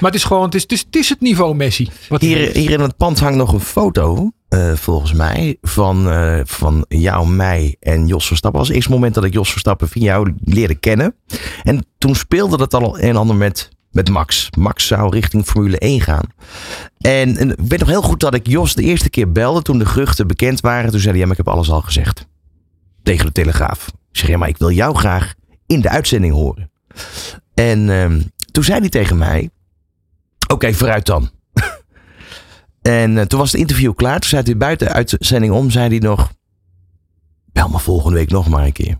[0.00, 1.88] Maar het is gewoon, het is, het is, het is het niveau Messi.
[2.08, 6.40] Wat Hier, hier in het pand hangt nog een foto, eh, volgens mij, van, eh,
[6.44, 8.60] van jou, mij en Jos Verstappen.
[8.60, 11.14] Was het eerste moment dat ik Jos Verstappen via jou leerde kennen.
[11.62, 14.48] En toen speelde dat al een en ander met, met Max.
[14.58, 16.24] Max zou richting Formule 1 gaan.
[16.98, 19.78] En, en ik weet nog heel goed dat ik Jos de eerste keer belde toen
[19.78, 20.90] de geruchten bekend waren.
[20.90, 22.26] Toen zei hij, ja, maar ik heb alles al gezegd.
[23.02, 23.86] Tegen de Telegraaf.
[23.88, 25.34] Ik zeg, ja, maar ik wil jou graag
[25.66, 26.70] in de uitzending horen.
[27.54, 29.50] En ehm, toen zei hij tegen mij,
[30.48, 31.30] oké, vooruit dan.
[32.82, 34.20] En eh, toen was het interview klaar.
[34.20, 36.32] Toen zei hij buiten de uitzending om, zei hij nog...
[37.52, 38.98] Bel me volgende week nog maar een keer.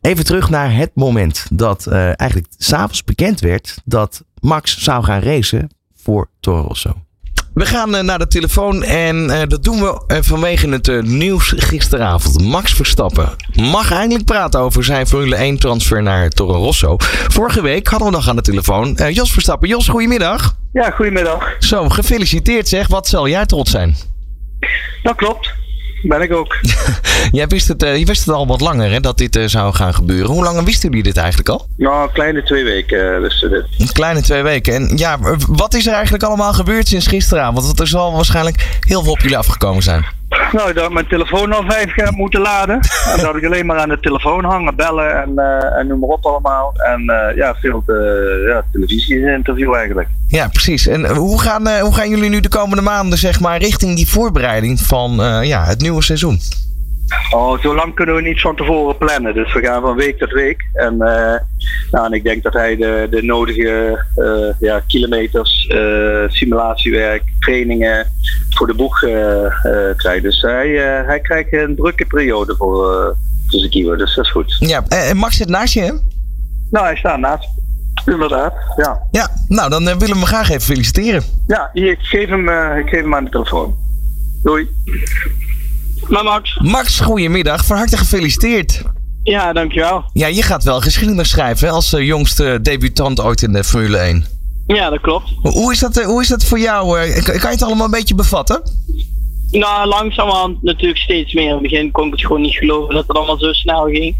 [0.00, 3.78] Even terug naar het moment dat eh, eigenlijk s'avonds bekend werd...
[3.84, 7.05] dat Max zou gaan racen voor Toro Rosso.
[7.56, 11.52] We gaan eh, naar de telefoon en eh, dat doen we eh, vanwege het nieuws
[11.56, 12.42] gisteravond.
[12.42, 16.96] Max Verstappen mag eindelijk praten over zijn Formule 1 transfer naar Toro Rosso.
[17.28, 19.68] Vorige week hadden we nog aan de telefoon Jos Verstappen.
[19.68, 20.56] Jos, goedemiddag.
[20.72, 21.56] Ja, goedemiddag.
[21.58, 22.88] Zo, gefeliciteerd zeg.
[22.88, 23.96] Wat zal jij trots zijn?
[25.02, 25.54] Dat klopt.
[26.08, 26.56] Ben ik ook.
[27.32, 29.74] Jij wist het, eh, je wist het al wat langer hè, dat dit eh, zou
[29.74, 30.30] gaan gebeuren.
[30.30, 31.68] Hoe lang wisten jullie dit eigenlijk al?
[31.76, 33.64] Nou, een kleine twee weken eh, wisten dit.
[33.78, 34.74] Een kleine twee weken.
[34.74, 37.66] En ja, wat is er eigenlijk allemaal gebeurd sinds gisteravond?
[37.66, 40.06] Want er zal waarschijnlijk heel veel op jullie afgekomen zijn.
[40.28, 42.80] Nou, dat ik mijn telefoon al vijf keer heb moeten laden.
[43.16, 46.08] En dat ik alleen maar aan de telefoon hangen, bellen en, eh, en noem maar
[46.08, 46.72] op allemaal.
[46.76, 50.08] En eh, ja, veel eh, ja, televisie-interview eigenlijk.
[50.28, 50.86] Ja, precies.
[50.86, 54.80] En hoe gaan, hoe gaan jullie nu de komende maanden zeg maar, richting die voorbereiding
[54.80, 55.12] van
[55.42, 56.40] ja, het nieuwe seizoen?
[57.30, 59.34] Oh, zo lang kunnen we niet van tevoren plannen.
[59.34, 60.68] Dus we gaan van week tot week.
[60.72, 61.40] En, eh,
[61.90, 68.12] nou, en ik denk dat hij de, de nodige eh, ja, kilometers, eh, simulatiewerk, trainingen
[68.50, 68.98] voor de boeg
[69.96, 70.22] krijgt.
[70.22, 70.68] Dus hij,
[71.06, 73.06] hij krijgt een drukke periode voor, eh,
[73.46, 73.98] voor zijn.
[73.98, 74.56] Dus dat is goed.
[74.58, 75.92] Ja, en Max zit naast je, hè?
[76.70, 77.48] Nou, hij staat naast.
[78.06, 78.98] Inderdaad, ja.
[79.10, 81.22] Ja, nou dan willen we hem graag even feliciteren.
[81.46, 83.76] Ja, ik geef hem, ik geef hem aan de telefoon.
[84.42, 84.68] Doei.
[86.08, 86.56] Maar Max.
[86.62, 87.64] Max, goedemiddag.
[87.64, 88.82] Van harte gefeliciteerd.
[89.22, 90.04] Ja, dankjewel.
[90.12, 93.96] Ja, je gaat wel geschiedenis schrijven hè, als eh, jongste debutant ooit in de Formule
[93.98, 94.24] 1.
[94.66, 95.30] Ja, dat klopt.
[95.42, 97.00] Hoe- is dat, eh, hoe is dat voor jou?
[97.00, 98.62] eh, Kan kan je het allemaal een beetje bevatten?
[99.50, 101.44] Nou, langzamerhand natuurlijk steeds meer.
[101.46, 104.16] In het begin kon ik het gewoon niet geloven dat het allemaal zo snel ging.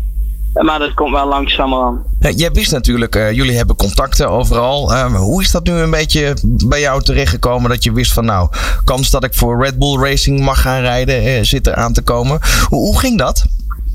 [0.64, 2.00] Maar dat komt wel langzamerhand.
[2.20, 4.92] Ja, jij wist natuurlijk, eh, jullie hebben contacten overal.
[4.92, 8.48] Eh, hoe is dat nu een beetje bij jou terechtgekomen dat je wist van nou,
[8.84, 12.02] kans dat ik voor Red Bull Racing mag gaan rijden eh, zit er aan te
[12.02, 12.40] komen.
[12.68, 13.46] Hoe, hoe ging dat?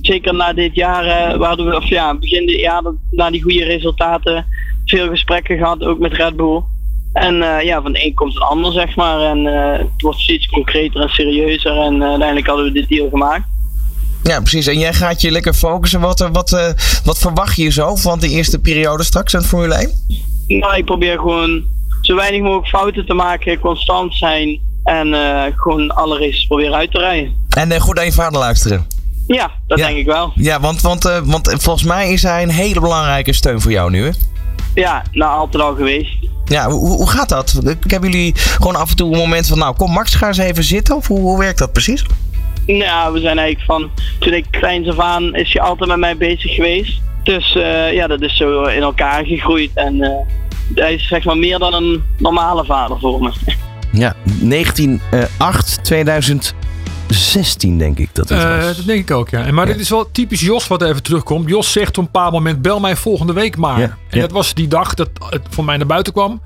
[0.02, 3.63] Zeker na dit jaar, eh, waar we, of ja, begin dit jaar, na die goede
[3.63, 4.45] resultaten,
[4.86, 6.62] veel gesprekken gehad, ook met Red Bull.
[7.13, 9.19] En ja, van de een komt het ander, zeg maar.
[9.19, 11.78] En het wordt steeds concreter en serieuzer.
[11.78, 13.50] En uiteindelijk hadden we dit deal gemaakt.
[14.23, 14.67] Ja, precies.
[14.67, 15.99] En jij gaat je lekker focussen.
[15.99, 16.67] Wat, eh, wat, eh,
[17.03, 19.91] wat verwacht je zo van de eerste periode straks aan Formule 1?
[20.60, 21.63] Nou, ik probeer gewoon
[22.01, 24.60] zo weinig mogelijk fouten te maken, constant zijn.
[24.84, 27.34] En eh, gewoon alle races proberen uit te rijden.
[27.49, 28.88] En eh, goed aan je vader luisteren.
[29.27, 30.31] Ja, dat denk ik wel.
[30.36, 34.03] Ja, want, want, want volgens mij is hij een hele belangrijke steun voor jou nu.
[34.03, 34.12] Hè?
[34.75, 36.15] Ja, nou altijd al geweest.
[36.45, 37.60] Ja, hoe, hoe gaat dat?
[37.88, 40.63] Hebben jullie gewoon af en toe een moment van, nou kom Max, ga eens even
[40.63, 40.95] zitten?
[40.95, 42.05] Of hoe, hoe werkt dat precies?
[42.67, 46.17] Nou, we zijn eigenlijk van toen ik kleins af aan is hij altijd met mij
[46.17, 47.02] bezig geweest.
[47.24, 49.71] Dus eh, ja, dat is zo in elkaar gegroeid.
[49.74, 50.10] En eh,
[50.76, 53.32] hij is zeg maar meer dan een normale vader voor me.
[53.93, 58.76] Ja, 1908, 2016 denk ik dat het Eh, was.
[58.78, 59.43] dat denk ik ook, ja.
[59.45, 61.50] En, maar dit is wel typisch Jos wat even terugkomt.
[61.50, 63.80] Jos zegt op een bepaald moment, bel mij volgende week maar.
[63.80, 64.21] Ja, en ja.
[64.21, 66.41] dat was die dag dat het voor mij naar buiten kwam.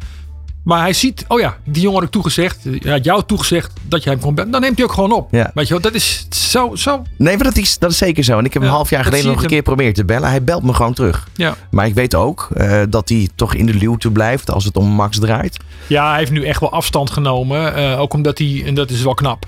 [0.65, 2.63] Maar hij ziet, oh ja, die jongen had ik toegezegd.
[2.63, 4.51] Hij had jou toegezegd dat jij hem kon bellen.
[4.51, 5.28] Dan neemt hij ook gewoon op.
[5.32, 5.51] Ja.
[5.54, 7.01] Weet je wel, dat is zo, zo.
[7.17, 8.38] Nee, maar dat is, dat is zeker zo.
[8.38, 10.30] En ik heb een half jaar geleden nog een je keer geprobeerd te bellen.
[10.30, 11.28] Hij belt me gewoon terug.
[11.36, 11.56] Ja.
[11.71, 14.88] Maar ik weet ook eh, dat hij toch in de luwte blijft als het om
[14.89, 15.58] Max draait.
[15.88, 17.75] Ja, hij heeft nu echt wel afstand genomen.
[17.75, 19.45] eh, ook omdat hij, en dat is wel knap,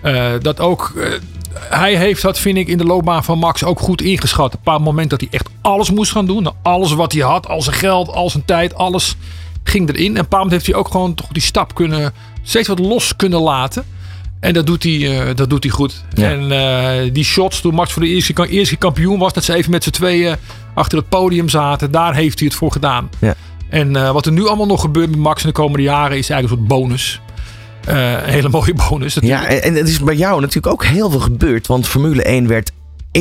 [0.00, 0.92] eh, dat ook...
[0.96, 1.08] eh,
[1.70, 4.52] hij heeft dat, vind ik, in de loopbaan van Max ook goed ingeschat.
[4.52, 6.48] Een paar momenten dat hij echt alles moest gaan doen.
[6.62, 9.16] Alles wat hij had, al zijn geld, al zijn tijd, alles
[9.68, 10.04] ging erin.
[10.04, 12.78] En op een paar moment heeft hij ook gewoon toch die stap kunnen, steeds wat
[12.78, 13.84] los kunnen laten.
[14.40, 16.04] En dat doet hij, eh, dat doet hij goed.
[16.14, 16.30] Ja.
[16.30, 19.70] En eh, die shots toen Max voor de eerste, eerste kampioen was, dat ze even
[19.70, 20.36] met z'n tweeën
[20.74, 23.10] achter het podium zaten, daar heeft hij het voor gedaan.
[23.18, 23.34] Ja.
[23.68, 26.30] En eh, wat er nu allemaal nog gebeurt met Max in de komende jaren is
[26.30, 27.20] eigenlijk een soort bonus.
[27.84, 29.14] Een hele mooie bonus.
[29.14, 29.64] Ja, natuurlijk.
[29.64, 31.66] en, en het is bij jou natuurlijk ook heel veel gebeurd.
[31.66, 32.72] Want Formule 1 werd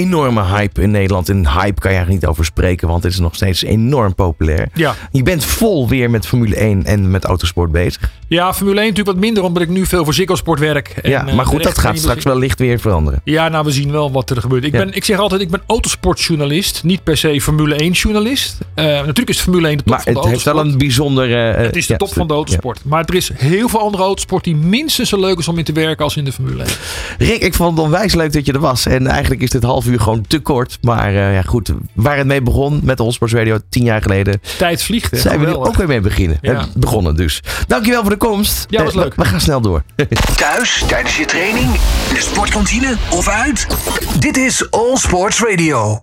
[0.01, 1.29] enorme hype in Nederland.
[1.29, 4.67] En hype kan je eigenlijk niet over spreken, want het is nog steeds enorm populair.
[4.73, 4.95] Ja.
[5.11, 8.11] Je bent vol weer met Formule 1 en met autosport bezig.
[8.27, 10.87] Ja, Formule 1 natuurlijk wat minder, omdat ik nu veel voor Ziggo Sport werk.
[11.01, 13.21] En, ja, eh, maar de goed, dat gaat straks wel licht weer veranderen.
[13.23, 14.63] Ja, nou, we zien wel wat er gebeurt.
[14.63, 14.77] Ik, Ja.
[14.85, 16.83] ben, ik zeg altijd, ik ben autosportjournalist.
[16.83, 18.57] Niet per se Formule 1 journalist.
[18.73, 20.81] Eh, natuurlijk is Formule 1 de top Maar van de het heeft wel autosport.
[20.81, 21.49] een bijzonder...
[21.55, 22.39] eh, Het is de ja, top van de ja.
[22.39, 22.79] autosport.
[22.85, 25.71] Maar er is heel veel andere autosport die minstens zo leuk is om in te
[25.73, 26.71] werken als in de Formule 1.
[27.17, 28.85] Rick, ik vond het onwijs leuk dat je er was.
[28.85, 30.77] En eigenlijk is dit half uur gewoon te kort.
[30.81, 34.41] Maar eh, ja, goed, waar het mee begon met de Allsports Radio tien jaar geleden.
[34.57, 35.17] Tijd vliegt, hè?
[35.17, 36.37] Zijn we nu ook weer mee beginnen.
[36.41, 36.65] Ja.
[36.75, 37.41] Begonnen dus.
[37.67, 38.65] Dankjewel voor de komst.
[38.69, 39.15] Ja, was Eh, we- leuk.
[39.15, 39.83] We, gaan snel door.
[40.35, 41.65] Thuis, tijdens je training,
[42.09, 43.67] in de sportkantine of uit?
[44.19, 45.93] Dit is All Sports Radio.